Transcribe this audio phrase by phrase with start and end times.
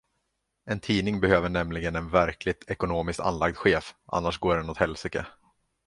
[0.65, 5.25] En tidning behöver nämligen en verkligt ekonomiskt anlagd chef, annars går den åt helsike.